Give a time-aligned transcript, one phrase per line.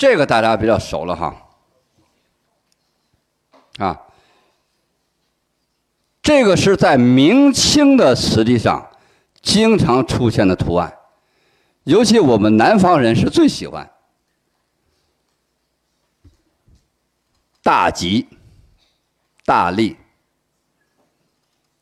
[0.00, 1.50] 这个大家比较熟了哈。
[3.76, 4.00] 啊，
[6.22, 8.90] 这个是在明清的瓷器上
[9.42, 10.96] 经常出现的图案，
[11.84, 13.90] 尤其我们南方人是最喜欢。
[17.62, 18.26] 大吉，
[19.44, 19.98] 大利。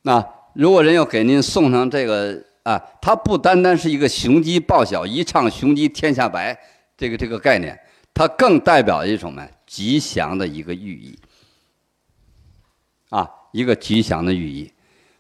[0.03, 6.59] 那如果人要给您送上这个啊，它不单单是一个雄鸡报晓，一唱雄鸡天下白
[6.97, 7.79] 这个这个概念，
[8.19, 11.17] 它更代表一种呢吉祥的一个寓意。
[13.11, 14.73] 啊，一个吉祥的寓意，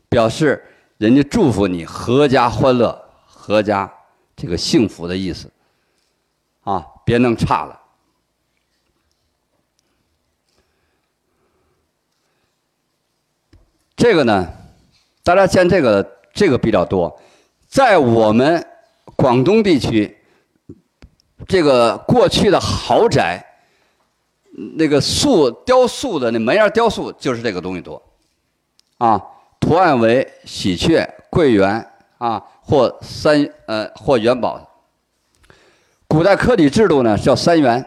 [0.08, 0.60] 表示
[0.96, 3.88] 人家祝福你阖家欢乐、阖家
[4.34, 5.48] 这个幸福的意思。
[6.64, 7.80] 啊，别弄差了。
[13.94, 14.52] 这个呢，
[15.22, 17.22] 大家见这个这个比较多，
[17.68, 18.66] 在我们
[19.14, 20.17] 广东地区，
[21.48, 23.44] 这个过去的豪宅。
[24.76, 28.02] 那个塑雕塑的那门檐雕塑就是这个东西多，
[28.96, 29.22] 啊，
[29.60, 34.60] 图案为喜鹊、桂圆啊，或三呃或元宝。
[36.08, 37.86] 古代科举制度呢叫三元，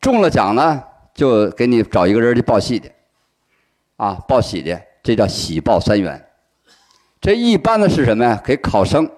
[0.00, 0.82] 中了奖呢
[1.14, 2.90] 就给你找一个人去报喜的，
[3.96, 6.28] 啊，报喜的，这叫喜报三元。
[7.20, 8.42] 这一般的是什么呀？
[8.44, 9.08] 给考生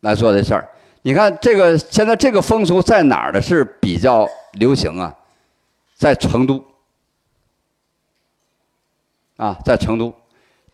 [0.00, 0.68] 来做这事儿。
[1.02, 4.28] 你看这个现在这个风俗在哪儿的是比较？
[4.58, 5.16] 流行啊，
[5.94, 6.62] 在成都
[9.38, 10.14] 啊，在成都，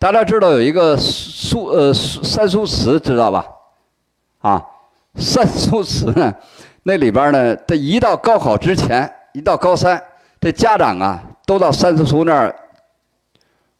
[0.00, 3.46] 大家知道有一个苏呃三苏祠，知道吧？
[4.40, 4.66] 啊，
[5.14, 6.34] 三苏祠呢，
[6.82, 10.02] 那里边呢，这一到高考之前，一到高三，
[10.40, 12.52] 这家长啊，都到三苏祠那儿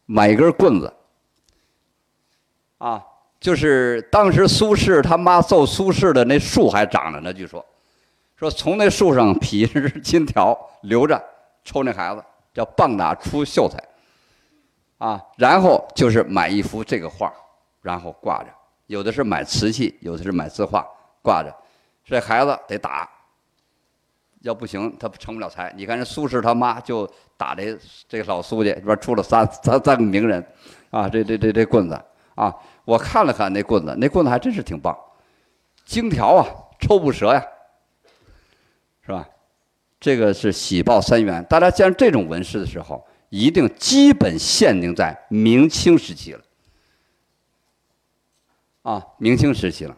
[0.05, 0.93] 买一根棍子，
[2.77, 3.03] 啊，
[3.39, 7.65] 就是当时苏轼他妈揍苏轼的那树还长着呢，据说。
[8.35, 11.21] 说从那树上劈根金条留着，
[11.63, 12.23] 抽那孩子
[12.53, 13.77] 叫棒打出秀才，
[14.97, 17.33] 啊，然后就是买一幅这个画，
[17.81, 18.49] 然后挂着，
[18.87, 20.87] 有的是买瓷器，有的是买字画
[21.21, 21.53] 挂着，
[22.05, 23.09] 这孩子得打，
[24.39, 25.73] 要不行他成不了才。
[25.75, 27.05] 你看人苏轼他妈就
[27.35, 30.41] 打这这老苏家，里边出了三三三个名人，
[30.91, 32.01] 啊，这这这这棍子。
[32.35, 32.55] 啊，
[32.89, 34.97] 我看了看那棍子，那棍子还真是挺棒，
[35.85, 36.47] 金条啊，
[36.79, 37.45] 抽不折呀。
[39.05, 39.29] 是吧？
[39.99, 41.45] 这个是喜报三元。
[41.47, 46.41] 大家见这种纹饰的时候，一定基本限定在明清时期了。
[48.81, 49.95] 啊，明清时期了。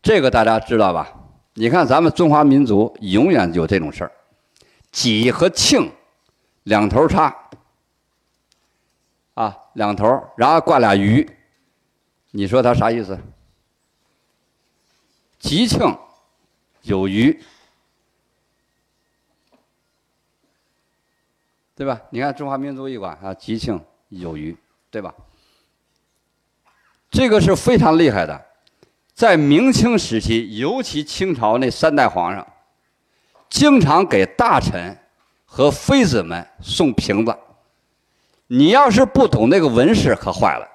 [0.00, 1.12] 这个大家知道吧？
[1.54, 4.12] 你看咱们中华民族永远有这种事儿，
[4.90, 5.92] 己和庆
[6.64, 7.34] 两头插，
[9.34, 10.06] 啊，两头，
[10.36, 11.28] 然后挂俩鱼。
[12.30, 13.18] 你说他啥意思？
[15.38, 15.98] 吉庆
[16.82, 17.42] 有余，
[21.74, 22.00] 对吧？
[22.10, 24.56] 你看中华民族一馆啊，吉庆有余，
[24.90, 25.12] 对吧？
[27.10, 28.46] 这个是非常厉害的，
[29.12, 32.46] 在明清时期，尤其清朝那三代皇上，
[33.50, 34.96] 经常给大臣
[35.54, 37.36] 和妃子们送瓶子。
[38.46, 40.66] 你要是不懂那个纹饰，可坏了。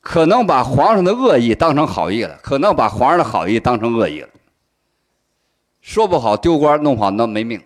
[0.00, 4.28] 可能把皇上的恶意当成好意了，可能把皇上的好意当成恶意了。
[5.82, 7.62] 说不好丢官，弄不好那没命。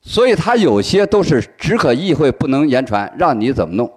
[0.00, 3.92] 所以他有些都是只可意会不能言传，让你怎么弄，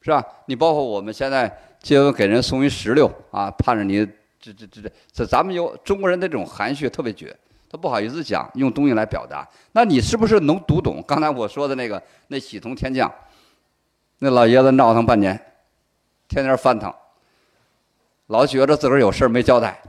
[0.00, 0.24] 是吧？
[0.46, 4.08] 你包括我们现在结婚给人送一石榴啊，盼着你
[4.40, 7.36] 这这这这，这咱们有中国人的这种含蓄特别绝，
[7.68, 9.46] 他不好意思讲，用东西来表达。
[9.72, 13.12] 那你是不是能读懂刚才我说的那个那喜从天降？
[14.18, 15.38] 那老爷子闹腾半年，
[16.28, 16.92] 天天翻腾，
[18.26, 19.80] 老觉着自个儿有事没交代，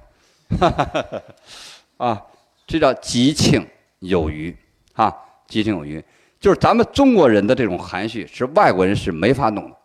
[1.97, 2.21] 啊，
[2.65, 3.65] 这叫吉庆
[3.99, 4.55] 有余，
[4.93, 5.13] 啊，
[5.47, 6.03] 吉庆有余，
[6.39, 9.77] 就是咱们中国人的这种含蓄，是外国人是没法弄的，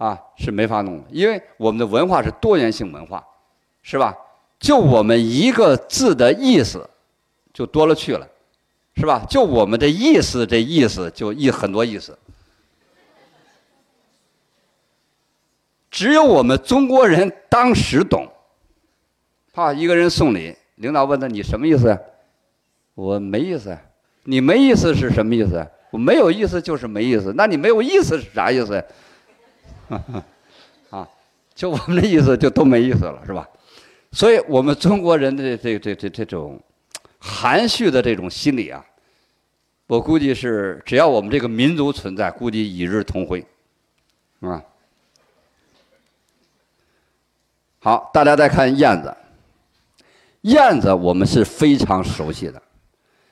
[0.00, 3.22] 啊，是没法弄的，因为我们的文化是多元性文化，
[3.82, 4.16] 是吧？
[4.58, 6.88] 就我们一个字的意思，
[7.52, 8.26] 就多了去了。
[8.96, 9.24] 是吧？
[9.30, 12.18] 就我们的意思，这意思就意很多意思。
[15.90, 18.26] 只有我们中国人当时懂。
[19.52, 21.98] 怕一个人送礼，领导问他你什么意思？
[22.94, 23.78] 我没意思。
[24.24, 25.66] 你没意思是什么意思？
[25.90, 27.32] 我没有意思就是没意思。
[27.34, 28.84] 那你没有意思是啥意思？
[30.90, 31.08] 啊，
[31.54, 33.48] 就我们的意思就都没意思了，是吧？
[34.12, 36.60] 所以我们中国人的这这这这种
[37.18, 38.84] 含蓄的这种心理啊。
[39.86, 43.44] 我估计是只要我们这个民族存在，估计与日同辉，
[44.40, 44.62] 啊。
[47.80, 49.16] 好，大家再看燕子。
[50.42, 52.62] 燕子我们是非常熟悉的，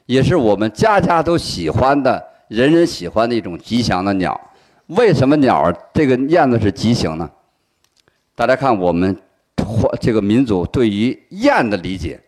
[0.06, 4.38] 也是我们家家都喜欢的、人人喜欢的一种吉祥的鸟。
[4.88, 7.30] 为什么鸟儿这个燕子是吉祥呢？
[8.34, 9.16] 大家看我们
[10.00, 12.20] 这个民族对于燕的理解，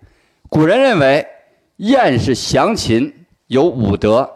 [0.48, 1.26] 古人认为
[1.76, 3.14] 燕是祥禽。
[3.50, 4.30] 有武德，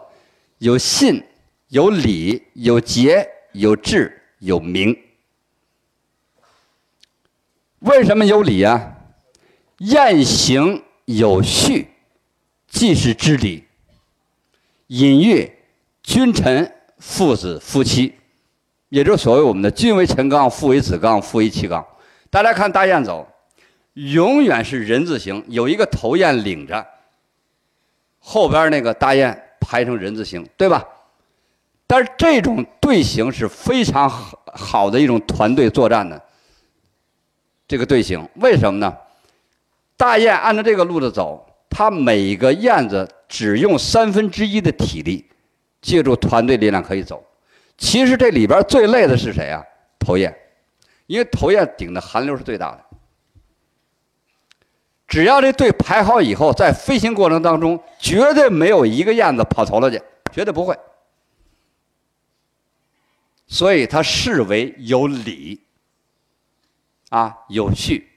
[0.57, 1.23] 有信，
[1.69, 4.93] 有礼，有节，有智，有名。
[7.79, 8.97] 为什么有礼啊？
[9.77, 11.87] 燕行有序，
[12.67, 13.63] 即是知礼。
[14.87, 15.49] 隐喻
[16.03, 16.73] 君臣、
[17.07, 18.11] 父子、夫妻，
[18.89, 21.85] 也就是所谓我们的“君为臣纲，父为子纲，夫为妻纲”。
[22.31, 23.25] 大家看大雁走，
[23.93, 26.83] 永远是人字形，有一个头雁领着。
[28.19, 30.83] 后边那个大雁排成人字形，对吧？
[31.85, 34.09] 但是这种队形是非常
[34.53, 36.19] 好的一种团队作战的
[37.67, 38.97] 这个队形，为什么呢？
[39.95, 45.23] 大雁按照这个路子走，它每个燕子只用三分之一的体力，
[45.85, 47.23] 借助团队力量可以走。
[47.77, 49.63] 其实这里边最累的是谁啊？
[49.99, 50.35] 头雁，
[51.05, 52.83] 因为头雁顶的寒流是最大的。
[55.07, 60.01] 只要这队排好以后，在飞行过程当中，绝对没有一个燕子跑头了去，
[60.33, 60.75] 绝对不会。
[63.45, 65.61] 所以它视为有礼，
[67.09, 68.09] 啊，有序，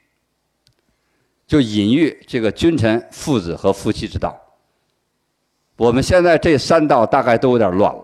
[1.45, 4.35] 就隐喻这个君臣、父子和夫妻之道。
[5.79, 8.03] 我们现在这三道大概都有点乱了，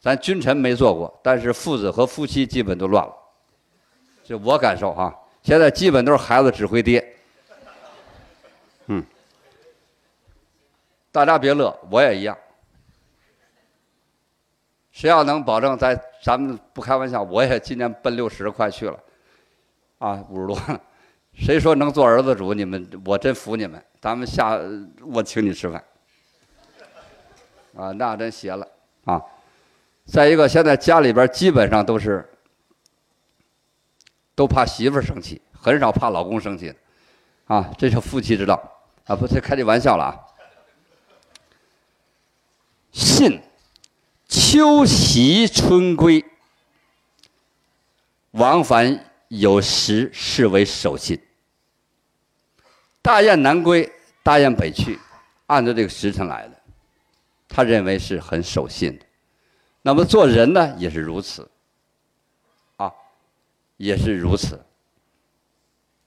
[0.00, 3.14] 咱君臣没做过，但是父子和夫妻基本都乱了，
[4.24, 7.06] 就我感受哈，现在基本都是孩子指挥爹。
[8.86, 9.04] 嗯，
[11.12, 12.34] 大家别乐，我也一样。
[14.92, 18.98] 谁要能保证在咱们不开玩笑，我也今年奔六十快去了，
[19.98, 20.58] 啊，五十多。
[21.34, 22.54] 谁说能做儿子主？
[22.54, 23.82] 你们我真服你们。
[24.00, 24.58] 咱们下
[25.04, 25.84] 我请你吃饭，
[27.76, 28.66] 啊，那真邪了
[29.04, 29.22] 啊！
[30.06, 32.28] 再一个，现在家里边基本上都是
[34.34, 36.76] 都怕媳妇生气，很少怕老公生气的，
[37.46, 38.60] 啊，这是夫妻之道。
[39.06, 40.14] 啊，不是开这玩笑了啊！
[42.92, 43.40] 信，
[44.28, 46.24] 秋夕春归，
[48.32, 51.20] 往返有时，视为守信。
[53.02, 53.90] 大雁南归，
[54.22, 54.98] 大雁北去，
[55.46, 56.59] 按照这个时辰来的，
[57.50, 59.04] 他认为是很守信的。
[59.82, 61.50] 那么做人呢，也是如此，
[62.76, 62.90] 啊，
[63.76, 64.58] 也是如此，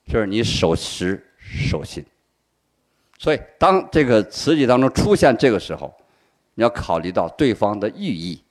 [0.06, 2.04] 就是你守时守信。
[3.18, 5.94] 所以，当这个词句当中出现这个时候，
[6.54, 8.42] 你要考虑到对方的寓意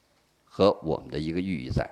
[0.45, 1.89] 和我们的一个寓意在。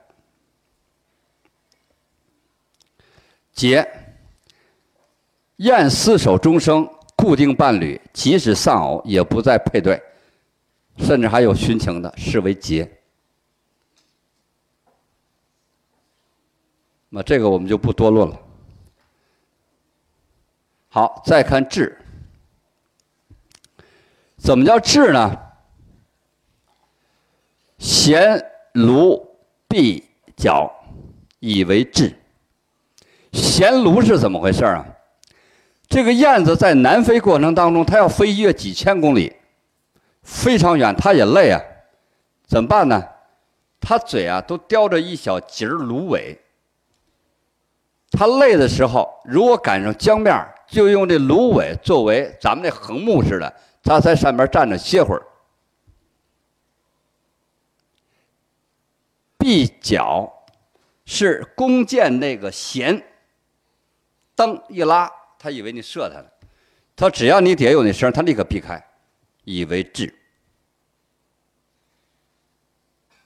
[3.53, 3.85] 节，
[5.57, 10.01] 燕厮守终生，固定伴侣，即使丧偶也不再配对，
[11.01, 12.89] 甚至还有殉情的，视为节。
[17.09, 18.39] 那这个我们就不多论了。
[20.87, 21.97] 好，再看志。
[24.37, 25.37] 怎么叫智呢？
[27.77, 28.41] 衔
[28.73, 29.35] 芦
[29.67, 30.03] 闭
[30.37, 30.71] 角，
[31.39, 32.15] 以为智。
[33.33, 34.85] 衔芦是怎么回事啊？
[35.87, 39.33] 这个燕子在南飞过程当中，它要飞越几千公里，
[40.23, 41.61] 非常远，他也累啊。
[42.45, 43.03] 怎么办呢？
[43.79, 46.39] 他嘴啊都叼着一小节芦苇。
[48.11, 50.35] 他累的时候，如果赶上江面，
[50.67, 53.53] 就用这芦苇作为咱们那横木似的。
[53.83, 55.23] 他在上面站着歇会儿，
[59.39, 60.45] 闭脚
[61.05, 63.01] 是弓箭那个弦，
[64.35, 66.31] 灯一拉，他以为你射他了，
[66.95, 68.79] 他只要你底下有那声，他立刻避开，
[69.43, 70.13] 以为智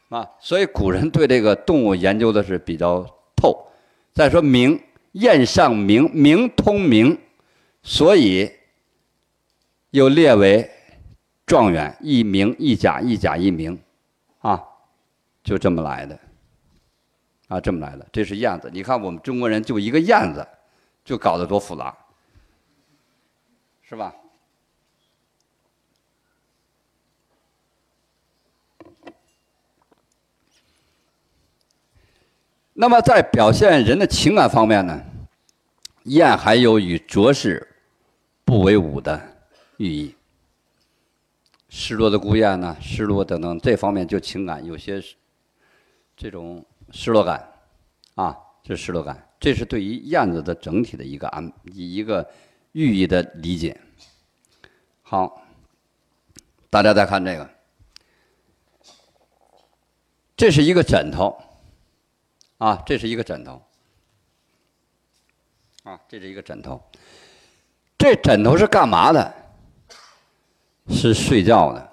[0.10, 0.30] 啊。
[0.40, 3.06] 所以古人对这个动物研究的是比较
[3.36, 3.68] 透。
[4.14, 4.82] 再说明，
[5.14, 7.18] 燕上明明通明，
[7.84, 8.52] 所以。
[9.92, 10.70] 又列为
[11.46, 13.82] 状元，一名一甲，一甲一名，
[14.40, 14.62] 啊，
[15.42, 16.20] 就这么来的，
[17.48, 18.06] 啊，这么来的。
[18.12, 20.46] 这是燕子，你看我们中国人就一个燕子，
[21.06, 21.98] 就搞得多复杂，
[23.84, 24.14] 是吧？
[32.78, 35.02] 那么在表现人的情感方面呢，
[36.04, 37.66] 燕还有与浊世
[38.44, 39.20] 不为伍的。
[39.78, 40.16] 寓意
[41.70, 45.02] 失落的孤雁呢，失落等等这方面就情感有些
[46.16, 47.50] 这种失落感，
[48.16, 52.26] 啊，这失落感，这是对于燕子的整体的一个安一个
[52.74, 53.80] 寓意的理解。
[55.02, 55.42] 好，
[56.70, 57.50] 大家再看这个，
[60.38, 61.38] 这是一个枕头，
[62.58, 63.62] 啊，这是一个枕头，
[65.84, 66.82] 啊，这是一个枕头，
[67.98, 69.34] 这枕头是干嘛的？
[70.90, 71.92] 是睡觉的。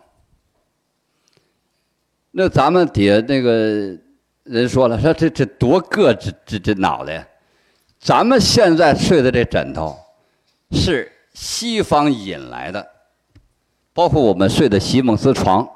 [2.30, 3.98] 那咱们底下那个
[4.44, 7.26] 人说了，说这这多硌这这这脑袋！
[7.98, 9.98] 咱们现在睡的这枕头
[10.72, 12.86] 是西方引来的，
[13.92, 15.68] 包括我们睡的席梦思床、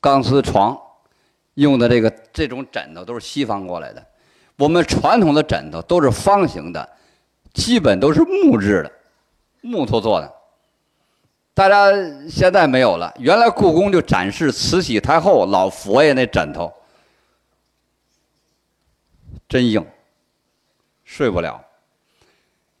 [0.00, 0.78] 钢丝床，
[1.54, 4.06] 用的这个这种枕头都是西方过来的。
[4.62, 6.88] 我们传统的枕头都是方形的，
[7.52, 8.92] 基本都是木质的，
[9.60, 10.32] 木头做的。
[11.52, 11.90] 大家
[12.30, 16.72] 现在没有了，原来故宫就展示慈禧太后、老佛爷那枕头，
[19.48, 19.84] 真硬，
[21.02, 21.60] 睡不了。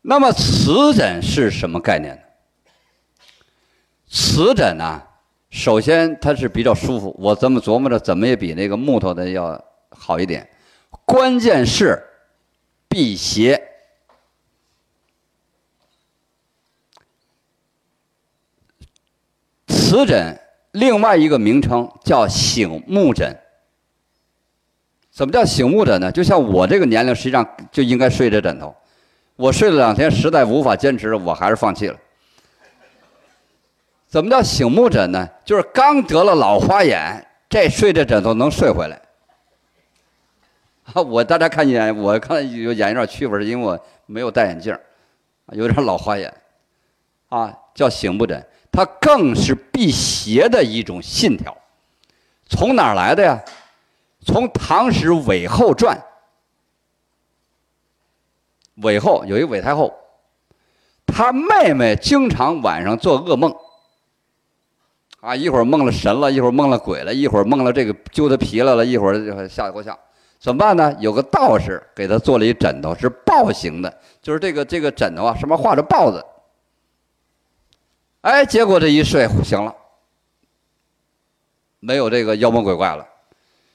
[0.02, 2.22] 那么瓷枕是什么概念呢？
[4.08, 5.02] 瓷枕呢，
[5.50, 9.60] 首先它是比较舒服，我这么琢磨着怎么也比那个木头的要
[9.90, 10.48] 好一点。
[11.04, 12.02] 关键是
[12.88, 13.68] 辟邪。
[19.66, 20.40] 瓷枕
[20.70, 23.36] 另外一个名称叫醒目枕。
[25.10, 26.10] 怎么叫醒目枕呢？
[26.10, 28.74] 就像我这个年龄，实际上就应该睡这枕头。
[29.36, 31.98] 我睡了两天，实在无法坚持，我还是放弃了。
[34.08, 35.28] 怎么叫醒目枕呢？
[35.44, 39.01] 就是刚得了老花眼，这睡这枕头能睡回来。
[40.92, 44.76] 啊， 我大家看见我看有眼有点区分，因为我没有戴眼镜
[45.52, 46.32] 有点老花眼，
[47.28, 48.44] 啊，叫醒目枕。
[48.70, 51.54] 它更是辟邪的一种信条，
[52.48, 53.38] 从哪儿来的呀？
[54.24, 56.00] 从唐史韦后传。
[58.76, 59.92] 韦后有一韦太后，
[61.04, 63.54] 她妹妹经常晚上做噩梦，
[65.20, 69.98] 啊，一会儿梦了神了，一会儿梦了鬼了，一会儿梦了这个揪她皮来了，一会儿吓得够呛。
[70.42, 70.92] 怎么办呢？
[70.98, 76.20] 有个道士给他做了一枕头，是豹形的，就是这个这个枕头啊，上面画着豹子。
[78.22, 79.72] 哎，结果这一睡醒了，
[81.78, 83.06] 没有这个妖魔鬼怪了，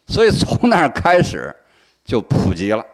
[0.07, 1.55] 所以从那儿开始
[2.03, 2.85] 就普及了。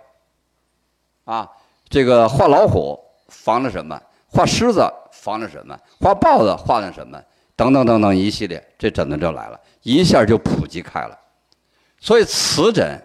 [1.24, 1.50] 啊，
[1.90, 3.00] 这个画老虎
[3.30, 4.00] 防着什么？
[4.28, 5.76] 画狮子防着什么？
[6.00, 7.20] 画豹子画着什么？
[7.56, 11.18] 等等等等一系列，这枕头就来了，一下就普及开了。
[12.00, 13.02] 所以瓷枕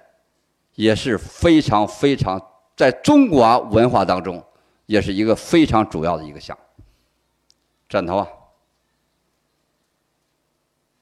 [0.78, 2.40] 也是非常非常
[2.76, 4.40] 在中国文化当中
[4.86, 6.56] 也是一个非常主要的一个项
[7.88, 8.28] 枕头啊。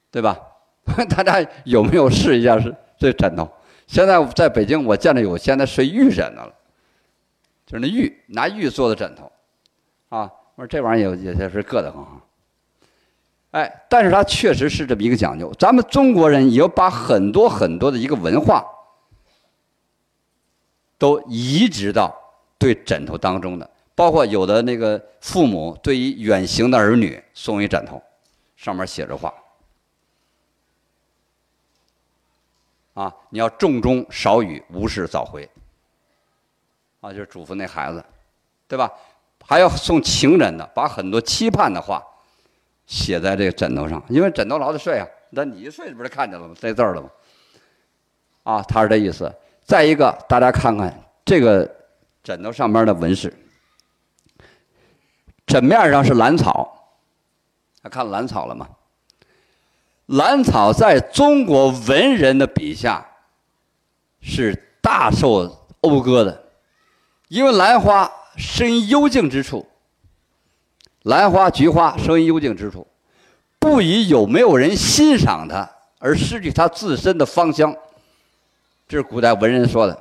[0.09, 0.35] 对吧？
[1.15, 3.47] 大家有没有试一下是这枕头？
[3.85, 6.51] 现在在北京，我见着有现在睡玉枕的了，
[7.67, 9.31] 就是那玉拿玉做的枕头，
[10.09, 12.03] 啊，我说这玩意儿也也是硌得很。
[13.51, 15.53] 哎，但是它确实是这么一个讲究。
[15.59, 18.65] 咱们中国人也把很多很多的一个文化
[20.97, 22.15] 都移植到
[22.57, 28.01] 对枕头当中的，包括有的那个父母对于远行的儿女送一枕头，
[28.55, 29.33] 上面写着话。
[32.93, 35.47] 啊，你要重中少雨，无事早回。
[36.99, 38.03] 啊，就是嘱咐那孩子，
[38.67, 38.91] 对吧？
[39.45, 42.03] 还要送情人的，把很多期盼的话
[42.87, 45.07] 写在这个枕头上，因为枕头老得睡啊。
[45.29, 46.55] 那你一睡，不是看见了吗？
[46.59, 47.09] 这字儿了吗？
[48.43, 49.31] 啊，他是这意思。
[49.67, 51.69] 再一个，大家看看这个
[52.23, 53.33] 枕头上面的纹饰，
[55.45, 56.95] 枕面上是兰草，
[57.91, 58.69] 看兰草了吗？
[60.05, 63.05] 兰草在中国文人的笔下
[64.21, 66.45] 是大受讴歌的，
[67.27, 69.67] 因为兰花生于幽静之处，
[71.01, 72.87] 兰花、菊花生于幽静之处，
[73.59, 75.69] 不以有没有人欣赏它
[75.99, 77.75] 而失去它自身的芳香，
[78.87, 79.93] 这是古代文人说的，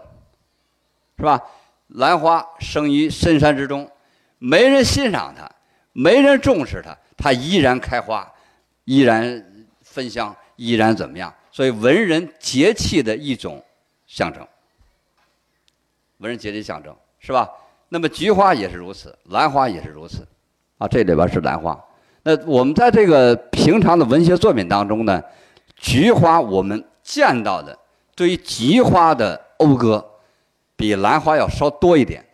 [1.16, 1.40] 是吧？
[1.88, 3.90] 兰花生于深山之中，
[4.38, 5.50] 没人欣赏它，
[5.92, 8.30] 没人重视它，它依然开花，
[8.84, 9.44] 依然。
[9.88, 11.32] 芬香依然怎么样？
[11.50, 13.64] 所以文人节气的一种
[14.06, 14.46] 象征，
[16.18, 17.48] 文人节气象征是吧？
[17.88, 20.26] 那么菊花也是如此，兰花也是如此，
[20.76, 21.82] 啊，这里边是兰花。
[22.24, 25.22] 那我们在这个平常的文学作品当中呢，
[25.76, 27.78] 菊花我们见到的
[28.16, 30.04] 对于菊花的讴歌，
[30.74, 32.24] 比兰花要稍多一点。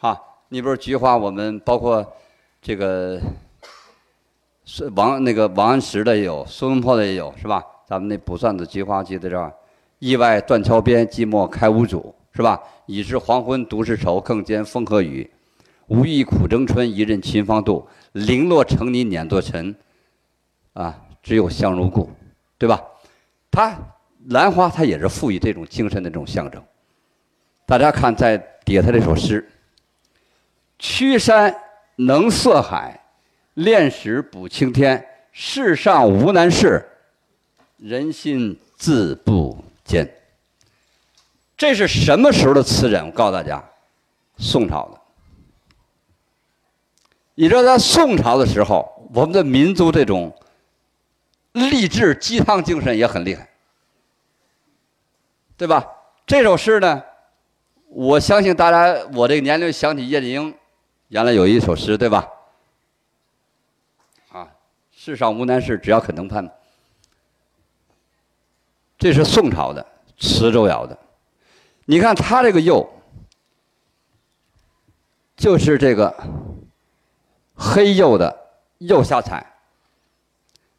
[0.00, 2.06] 啊，你比如菊花，我们包括
[2.60, 3.18] 这个。
[4.70, 7.64] 是王那个王安石的也有，苏东坡的也有，是吧？
[7.86, 9.50] 咱们那《卜算子·菊花记》在这儿，
[9.98, 12.60] 意外断桥边，寂寞开无主，是吧？
[12.84, 15.30] 已是黄昏独是愁，更兼风和雨。
[15.86, 17.82] 无意苦争春，一任群芳妒。
[18.12, 19.74] 零落成泥碾作尘，
[20.74, 22.10] 啊，只有香如故，
[22.58, 22.78] 对吧？
[23.50, 23.74] 他
[24.26, 26.62] 兰花，它也是赋予这种精神的这种象征。
[27.64, 29.48] 大家看，在底下这首诗
[30.78, 31.54] ：“曲山
[31.96, 33.00] 能色海，
[33.54, 35.04] 炼石补青天。
[35.32, 36.84] 世上无难事，
[37.76, 40.08] 人心自不坚。”
[41.56, 43.06] 这是什么时候的词人？
[43.06, 43.64] 我告诉大家，
[44.36, 45.00] 宋朝的。
[47.34, 50.36] 你知道，在宋朝的时候，我们的民族这种
[51.52, 53.48] 励志鸡汤精神也很厉害，
[55.58, 55.86] 对吧？
[56.24, 57.02] 这首诗呢，
[57.88, 60.54] 我相信大家，我这个年龄想起叶剑英，
[61.08, 62.26] 原来有一首诗，对吧？
[64.30, 64.48] 啊，
[64.90, 66.48] 世上无难事，只要肯能攀。
[68.96, 69.84] 这是宋朝的
[70.18, 70.96] 磁州窑的，
[71.84, 72.88] 你看他这个釉，
[75.36, 76.14] 就是这个。
[77.60, 78.32] 黑釉的
[78.78, 79.44] 釉下彩，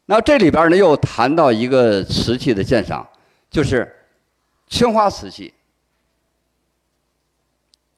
[0.06, 3.06] 那这里边呢又谈到一个瓷器的鉴赏，
[3.50, 3.99] 就是
[4.70, 5.52] 青花瓷器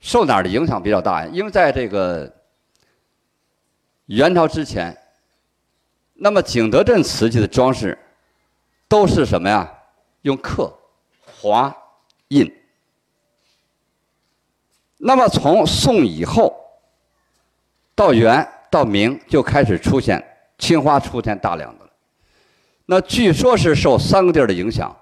[0.01, 1.31] 受哪儿的影响比较大呀？
[1.33, 2.35] 因为在这个
[4.07, 4.97] 元朝之前，
[6.15, 7.97] 那么景德镇瓷器的装饰
[8.89, 9.73] 都是什么呀？
[10.23, 10.77] 用刻、
[11.41, 11.73] 划、
[12.29, 12.53] 印。
[14.97, 16.53] 那么从宋以后
[17.95, 18.49] 到元。
[18.73, 20.27] 到明就开始出现
[20.57, 21.91] 青花，出现大量的了。
[22.87, 24.97] 那据说是受三个地儿的影响，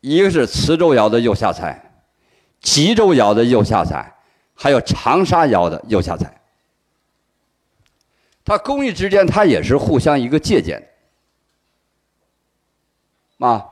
[0.00, 1.92] 一个是磁州窑的釉下彩，
[2.60, 4.14] 吉州窑的釉下彩，
[4.54, 6.40] 还有长沙窑的釉下彩。
[8.44, 10.82] 它工艺之间，它也是互相一个借鉴。
[13.38, 13.66] 啊，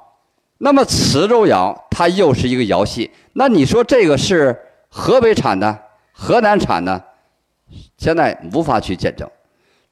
[0.58, 7.04] 那么磁州窑它又是一个窑系，那你说这个是河北产的，河南产的？
[7.96, 9.30] 现在无法去见证，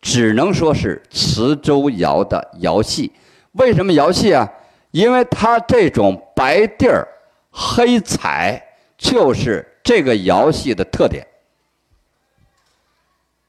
[0.01, 3.13] 只能说是磁州窑的窑系。
[3.53, 4.51] 为什么窑系啊？
[4.93, 7.09] 因为它这种白地儿、
[7.51, 8.63] 黑彩，
[8.99, 11.27] 就是这个窑系的特点。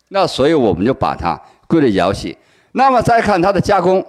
[0.07, 2.37] 那所以我们就把它归类窑系。
[2.71, 4.05] 那么再看它的加工，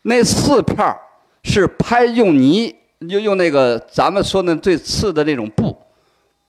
[0.00, 0.98] 那四片儿
[1.44, 5.76] 是拍用泥，就用那个咱们说的最次的那种布，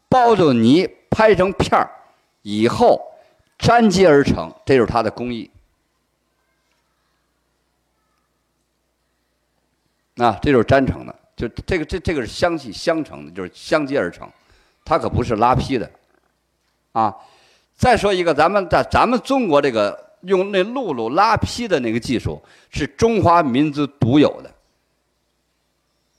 [0.07, 1.91] 包着泥拍成片儿。
[2.41, 3.01] 以后
[3.59, 5.51] 粘接而成，这就是它的工艺。
[10.17, 14.29] 啊，这就是粘成的，就这个这这个是相系相成的，就是相接而成，
[14.85, 15.89] 它可不是拉坯的，
[16.91, 17.15] 啊。
[17.75, 24.53] 再说一个，咱们在咱们中国这个用那辘轳拉坯的那个技术，是中华民族独有的。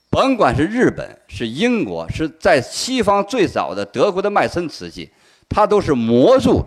[0.09, 5.09] 甭管是日本、是英国、是在西方最早的德国的麦森瓷器。
[5.47, 6.65] 它都是模铸，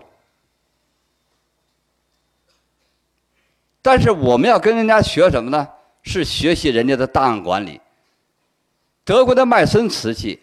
[3.83, 5.69] 但是我们要跟人家学什么呢？
[6.03, 7.81] 是学习人家的档案管理。
[9.09, 10.39] 德国的麦森瓷器，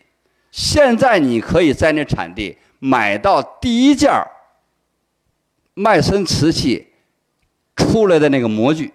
[0.49, 4.11] 现在你可以在那产地买到第一件
[5.75, 6.87] 麦森瓷器
[7.75, 8.91] 出来的那个模具。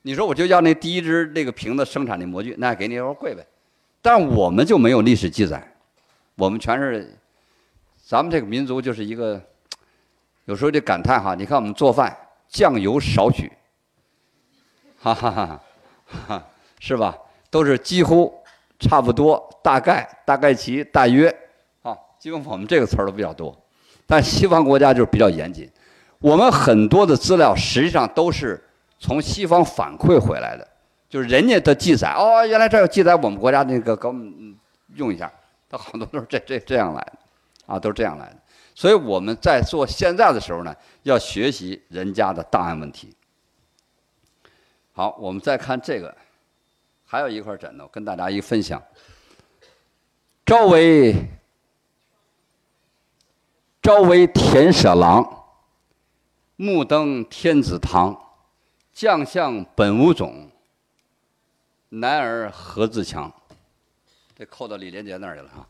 [0.00, 3.46] 你说我就要那第一只那个瓶子生产的模具，那给你说贵呗。
[4.00, 5.62] 但我们就没有历史记载，
[6.36, 7.14] 我们全是。
[8.02, 9.38] 咱们这个民族就是一个，
[10.46, 12.16] 有时候就感叹哈，你看我们做饭
[12.48, 13.52] 酱油少许，
[14.98, 15.60] 哈哈哈，
[16.26, 16.46] 哈，
[16.80, 17.14] 是吧？
[17.56, 18.30] 都是几乎
[18.78, 21.34] 差不多，大概大概其大约，
[21.80, 23.56] 啊，基本我们这个词儿都比较多。
[24.06, 25.66] 但西方国家就是比较严谨，
[26.18, 28.62] 我们很多的资料实际上都是
[28.98, 30.68] 从西方反馈回来的，
[31.08, 34.54] 就是人家的记载哦，原来这有记载我们国家那个给我们
[34.96, 35.32] 用一下，
[35.70, 37.12] 它好多都是这这这样来的。
[37.64, 38.36] 啊，都是这样来的，
[38.74, 43.16] 所以我们在做现在的时候呢，要学习人家的档案问题。
[44.92, 46.14] 好，我们再看这个，
[47.06, 48.82] 还有一块枕头，跟大家一分享。
[50.44, 51.26] 朝为
[53.80, 55.44] 朝为田舍郎，
[56.56, 58.22] 暮登天子堂。
[58.92, 60.50] 将相本无种，
[61.90, 63.30] 男儿何自强？
[64.34, 65.68] 这扣到李连杰那儿去了哈。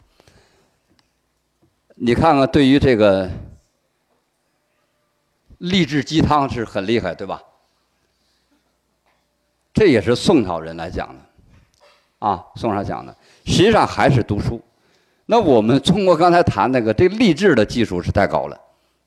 [1.97, 3.29] 你看看，对于这个
[5.59, 7.43] 励志鸡汤是很厉害，对吧？
[9.75, 11.26] 这也是宋朝人来讲的，
[12.19, 14.61] 啊，宋朝讲的，实际上还是读书。
[15.27, 18.61] 那我们中国刚才谈那个这励志的技术是太高了，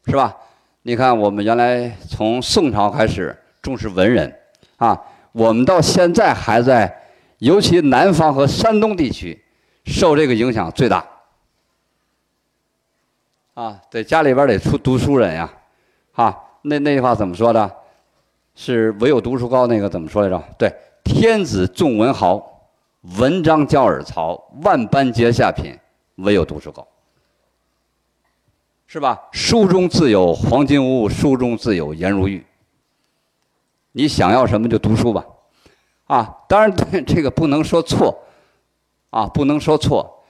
[0.06, 0.36] 是吧？
[0.84, 4.34] 你看，我们原来从宋朝开始重视文人，
[4.78, 5.00] 啊，
[5.32, 7.04] 我们到现在还在，
[7.40, 9.44] 尤其南方和山东地区，
[9.86, 11.06] 受这个影响最大。
[13.54, 15.52] 啊，在家里边得出读书人呀，
[16.14, 17.70] 啊，那那句话怎么说的？
[18.56, 20.42] 是唯有读书高，那个怎么说来着？
[20.58, 22.49] 对，天子重文豪，
[23.02, 25.78] 文章教尔曹，万般皆下品，
[26.16, 26.86] 唯有读书高。
[28.88, 29.20] 是吧？
[29.32, 32.44] 书中自有黄金屋，书中自有颜如玉。
[33.92, 35.26] 你想要什么就读书吧，
[36.06, 38.20] 啊，当然 这个不能说错，
[39.12, 40.24] 啊，不能说错，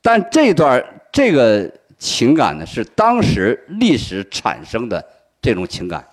[0.00, 5.04] 但这段这个情感呢，是当时历史产生的
[5.40, 6.06] 这种情感。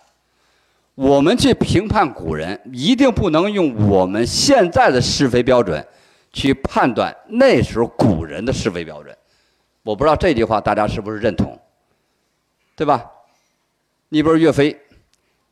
[0.95, 5.86] 我们去评判古人，一定不能用我们现在的是非标准
[6.32, 9.15] 去判断那时候古人的是非标准。
[9.84, 11.60] 我不知道这句话大家是不是认同？
[12.76, 13.12] 对吧？
[14.10, 14.80] 你比如岳飞，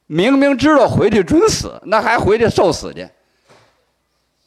[0.05, 3.07] 明明知道回去准死，那还回去受死去。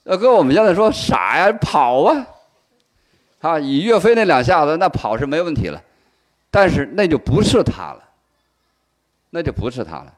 [0.05, 2.27] 呃，跟我们现在说傻呀，跑啊！
[3.41, 5.83] 啊，以岳飞那两下子，那跑是没问题了，
[6.51, 8.03] 但是那就不是他了，
[9.31, 10.15] 那就不是他了，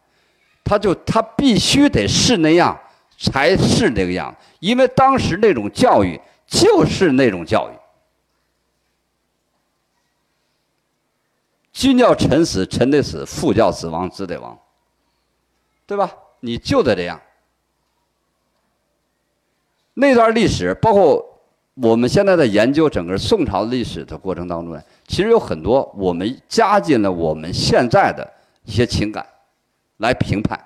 [0.65, 2.79] 他就他必须得是那样，
[3.31, 7.79] 才是那个样子，因为当时那种教育就是那种教育。
[11.73, 14.59] 君叫臣死，臣得死；父叫子亡，子得亡，
[15.87, 16.13] 对吧？
[16.41, 17.21] 你就得这样。
[19.95, 21.41] 那段历史，包括
[21.75, 28.31] 我们现在在研究整个宋朝历史的过程当中呢，其实有很多我们加进了我们现在的
[28.65, 29.27] 一些情感
[29.99, 30.59] 来评判，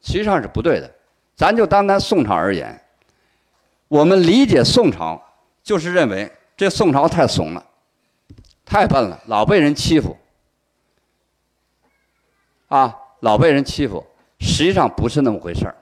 [0.00, 0.90] 实际上是不对的。
[1.38, 2.82] 咱就单单宋朝而言，
[3.86, 5.22] 我们理解宋朝，
[5.62, 7.64] 就是认为这宋朝太怂了。
[8.64, 10.16] 太笨了，老被人欺负，
[12.66, 14.04] 啊，老被人欺负，
[14.40, 15.76] 实际上不是那么回事儿。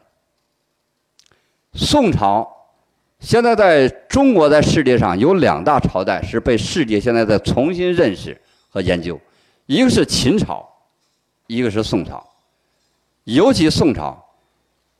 [1.72, 2.46] 宋朝
[3.18, 8.38] 现在在中国在世界上有两大朝代是被世界现在在重新认识
[8.68, 9.18] 和研究，
[9.64, 10.68] 一个是秦朝，
[11.46, 12.22] 一个是宋朝。
[13.24, 14.22] 尤其宋朝，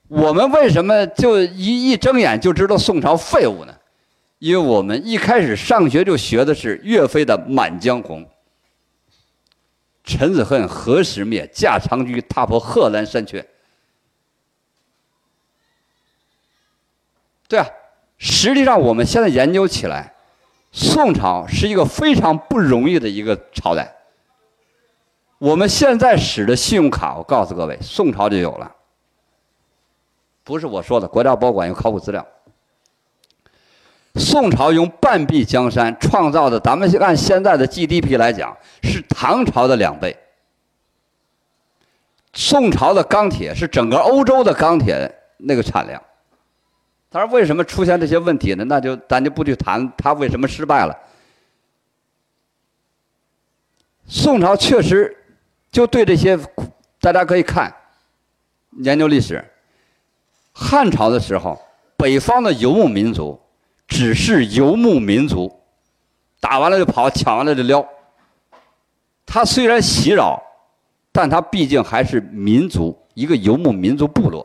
[0.09, 3.75] 我们为什么就一一睁眼就知道宋朝废物呢？
[4.38, 8.23] 因为我们一开始上学就学的是岳飞的《满江红》，
[10.05, 11.47] 陈子恨何时灭？
[11.53, 13.49] 驾长车踏破贺兰山缺。
[17.49, 17.66] 对啊，
[18.19, 20.14] 实际上我们现在研究起来，
[20.71, 23.97] 宋朝是一个非常不容易的一个朝代。
[25.38, 28.76] 我们现在使的信用卡，我告诉各位，宋朝就有了，
[30.47, 32.25] 不是我说的，国家博物馆有考古资料。
[34.15, 40.17] 宋朝用半壁江山创造的，咱们按现在的 GDP 来讲，是唐朝的两倍。
[42.33, 46.01] 宋朝的钢铁是整个欧洲的钢铁那个产量。
[47.11, 48.65] 他说：“为什么出现这些问题呢？
[48.67, 50.97] 那就咱就不去谈他为什么失败了。
[54.07, 55.25] 宋朝确实
[55.73, 56.39] 就对这些，
[57.01, 57.75] 大家可以看
[58.83, 59.45] 研究历史。
[60.59, 61.61] 汉朝的时候，
[61.99, 63.38] 北方的游牧民族。”
[63.88, 65.61] 只是游牧民族，
[66.40, 67.87] 打完了就跑，抢完了就撩。
[69.25, 70.42] 他虽然袭扰，
[71.12, 74.45] 但他毕竟还是民族，一个游牧民族部落。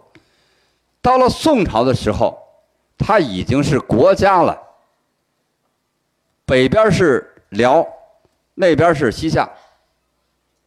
[1.02, 2.38] 到了宋朝的时候，
[3.00, 4.56] 他已经是国家了。
[6.46, 7.84] 北边是辽，
[8.54, 9.50] 那边是西夏，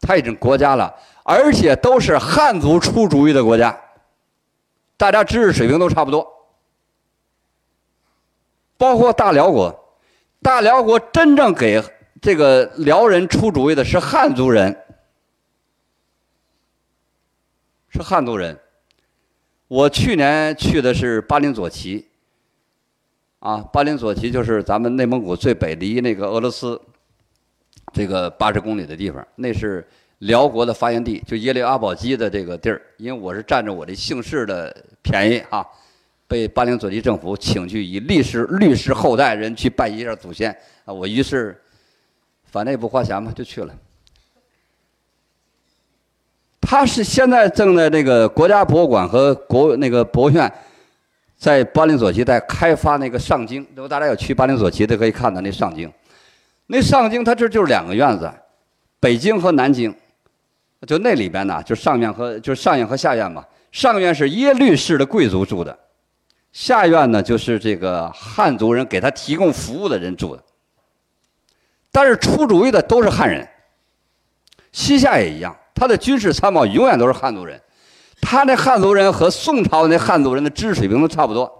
[0.00, 3.80] 他已经国家了，而且都是汉族出主意的国家，
[5.04, 6.26] 大家知识水平都差不多。
[8.78, 9.98] 包括大辽国，
[10.40, 11.82] 大辽国真正给
[12.22, 14.74] 这个辽人出主意的是汉族人，
[17.90, 18.58] 是汉族人。
[19.68, 22.08] 我去年去的是巴林左旗，
[23.40, 26.80] 啊，巴林左旗就是咱们内蒙古最北，离那个俄罗斯
[27.92, 29.86] 这个八十公里的地方，那是
[30.18, 32.80] 辽国的发源地，就耶律阿保机的这个地儿。
[32.96, 35.64] 因为我是占着我的姓氏的便宜啊。
[36.26, 40.50] 被巴陵左旗政府请去，以律师律师后代人去拜一下祖先
[40.86, 40.92] 啊！
[40.92, 41.60] 我于是，
[42.46, 43.72] 反正也不花钱嘛，就去了。
[46.62, 50.50] 他是现在正在那个国家博物馆和国那个博物院，
[51.36, 53.60] 在巴林左旗在开发那个上京。
[53.76, 55.92] 如果大家有去巴林左旗的，可以看到那上京。
[56.66, 58.32] 那上京，它这就是两个院子，
[58.98, 59.94] 北京和南京，
[60.84, 63.44] 就那里边呢，就上院和就是上院和下院嘛。
[63.72, 65.76] 上院是耶律氏的贵族住的。
[66.52, 70.44] 下院呢，就是这个汉族人给他提供服务的人住的，
[71.90, 73.48] 但是出主意的都是汉人。
[74.70, 77.60] 西夏也一样，他的军事参谋永远都是汉族人。
[78.20, 81.50] 他那汉族人和宋朝那汉族人的知识水平都差不多。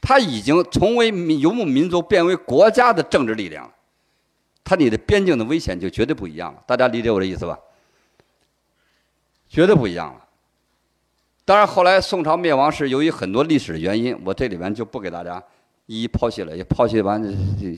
[0.00, 3.70] 他已经从为游牧民族变为国家的政治力量了。
[4.64, 6.62] 他你的边境的危险就绝对不一样了。
[6.66, 7.58] 大家理解我的意思吧？
[9.54, 10.20] 绝对不一样了。
[11.44, 15.40] 当然，后来宋朝灭亡是由于很多历史的原因，我这里边就不给大家
[15.86, 17.22] 一一剖析了，也剖析完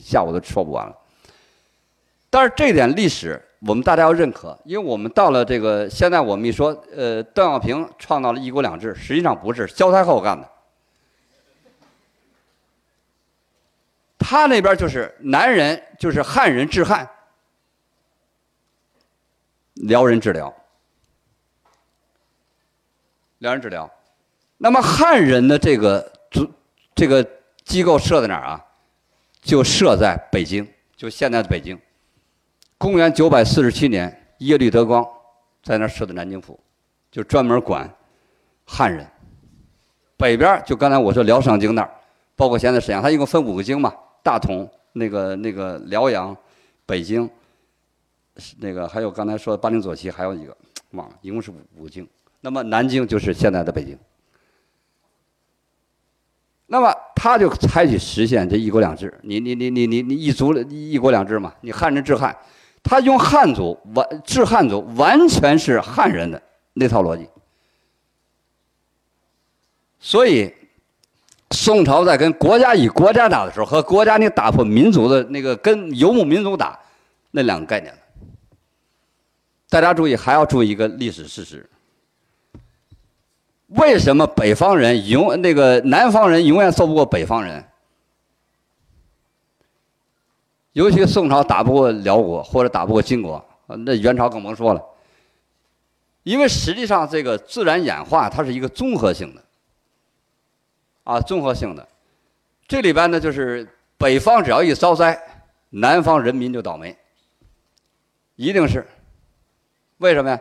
[0.01, 0.95] 下午都说不完了。
[2.31, 10.49] 但是这点历史我们大家要认可，因为我们到了这个现在，我们一说，呃，邓小平创造了一国两制，实际上不是萧太后干的。
[14.17, 17.07] 他那边就是男人，就是汉人治汉，
[19.75, 20.51] 辽人治辽。
[23.39, 23.89] 辽人治辽，
[24.57, 26.49] 那么汉人的这个组
[26.95, 27.25] 这个
[27.63, 28.63] 机构设在哪儿啊？
[29.41, 31.79] 就设在北京，就现在的北京。
[32.77, 35.07] 公元九百四十七年，耶律德光
[35.63, 36.59] 在那儿设的南京府，
[37.11, 37.89] 就专门管
[38.65, 39.07] 汉人。
[40.17, 41.91] 北边就刚才我说辽上京那儿，
[42.35, 46.35] 包括现在沈阳，它一共分五个京嘛：大同、那个那个辽阳、
[46.85, 47.29] 北京，
[48.57, 50.57] 那个还有刚才说的巴陵左旗，还有一个
[50.91, 52.07] 忘了，一共是五五京。
[52.41, 53.97] 那么南京就是现在的北京，
[56.67, 62.37] 那么他就采取实现这一国两制，你你你你你你一族一国两制嘛，你汉人治汉，
[62.83, 66.41] 他用汉族完治汉族，完全是汉人的
[66.73, 67.27] 那套逻辑。
[69.99, 70.53] 所以
[71.51, 76.79] 宋朝在跟国家与国家打的时候，和国家你打破民族的那个跟游牧民族打
[77.31, 77.93] 那两个概念
[79.69, 81.67] 大家注意，还要注意一个历史事实。
[83.67, 87.63] 为什么北方人永那个南方人永远揍不过北方人？
[90.71, 94.83] 尤其宋朝打不过辽国或者打不过金国，那元朝更甭说了。
[96.23, 99.43] 因为实际上这个自然演化它是一个综合性的，
[101.03, 101.87] 啊，综合性的。
[102.67, 105.19] 这里边呢就是北方只要一遭灾，
[105.71, 106.95] 南方人民就倒霉，
[108.35, 108.85] 一定是。
[109.97, 110.39] 为什么呀？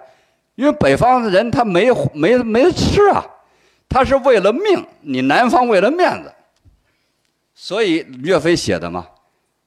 [0.57, 3.25] 因为北方的人他没没没吃啊，
[3.89, 6.33] 他是为了命，你南方为了面子，
[7.55, 9.07] 所以岳飞写的嘛，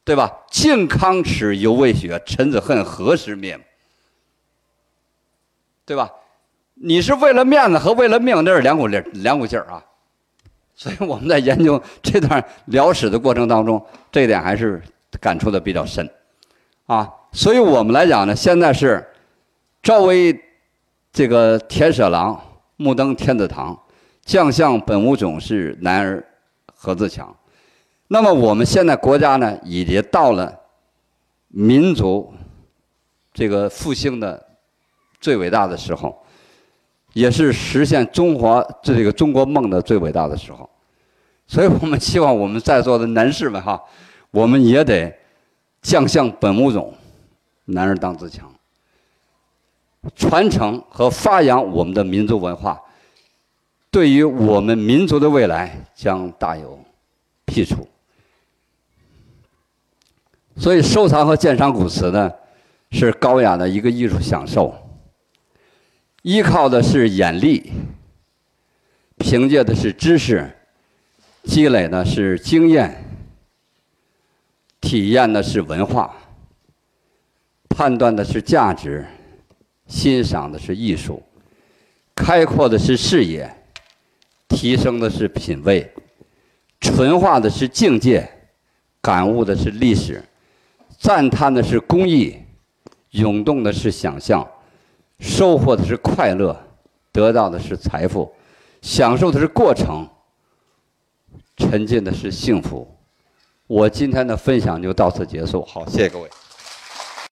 [0.04, 0.32] 对吧？
[0.50, 3.60] 靖康耻，犹未雪，臣子恨，何时灭？
[5.86, 6.10] 对吧？
[6.74, 9.86] 你是为了面子和为了命，那是两股力两股劲儿啊。
[10.74, 14.82] 所以我们在研究这段辽史的过程当中，这一点还是
[15.22, 16.10] 感触的比较深，
[16.88, 17.08] 啊。
[17.32, 19.08] 所以我们来讲呢，现在是
[19.84, 20.49] 赵薇。
[21.12, 22.40] 这个田舍郎
[22.78, 23.78] 目登天子堂，
[24.24, 26.26] 将相本无种，是男儿
[26.74, 27.36] 何自强？
[28.08, 30.58] 那么我们现在国家呢，已经到了
[31.50, 32.34] 民族
[33.34, 34.48] 这个复兴的
[35.20, 36.24] 最伟大的时候，
[37.14, 40.70] 也是实现中华这个中国梦的最伟大的时候。
[41.48, 43.82] 所以我们希望我们在座的男士们哈，
[44.32, 45.12] 我们也得
[45.82, 46.94] 将相本无种，
[47.66, 48.52] 男儿当自强。
[50.16, 52.82] 传承和发扬我们的民族文化，
[53.92, 56.80] 对于我们民族的未来将大有
[57.46, 57.88] 裨处。
[60.58, 62.32] 所以，收藏和鉴赏古瓷呢，
[62.92, 64.74] 是高雅的一个艺术享受。
[66.22, 67.72] 依靠的是眼力，
[69.18, 70.50] 凭借的是知识，
[71.44, 73.06] 积累的是经验，
[74.82, 76.14] 体验的是文化，
[77.70, 79.06] 判断的是价值。
[79.90, 81.22] 欣赏的是艺术，
[82.16, 83.54] 开阔的是视野，
[84.48, 85.92] 提升的是品味，
[86.80, 88.30] 纯化的是境界，
[89.02, 90.24] 感悟的是历史，
[91.00, 92.38] 赞叹的是工艺，
[93.12, 94.48] 涌动的是想象，
[95.20, 96.56] 收获的是快乐，
[97.12, 98.32] 得到的是财富，
[98.84, 100.08] 享受的是过程，
[101.58, 102.88] 沉浸的是幸福。
[103.66, 106.30] 我今天的分享就到此结束，好，谢谢各位。